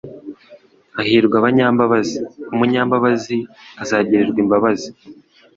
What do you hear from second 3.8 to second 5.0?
azagirirwa imbabazi,